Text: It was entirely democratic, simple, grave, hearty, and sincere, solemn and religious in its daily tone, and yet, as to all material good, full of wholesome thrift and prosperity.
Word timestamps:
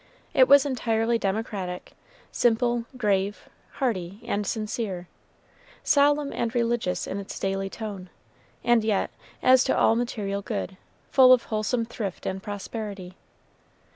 It 0.33 0.47
was 0.47 0.65
entirely 0.65 1.19
democratic, 1.19 1.93
simple, 2.31 2.85
grave, 2.97 3.47
hearty, 3.73 4.19
and 4.25 4.47
sincere, 4.47 5.07
solemn 5.83 6.33
and 6.33 6.55
religious 6.55 7.05
in 7.05 7.19
its 7.19 7.37
daily 7.37 7.69
tone, 7.69 8.09
and 8.63 8.83
yet, 8.83 9.11
as 9.43 9.63
to 9.65 9.77
all 9.77 9.95
material 9.95 10.41
good, 10.41 10.75
full 11.11 11.31
of 11.31 11.43
wholesome 11.43 11.85
thrift 11.85 12.25
and 12.25 12.41
prosperity. 12.41 13.13